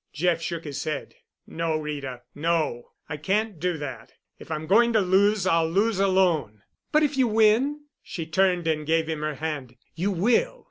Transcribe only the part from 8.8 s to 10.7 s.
gave him her hand. "You will.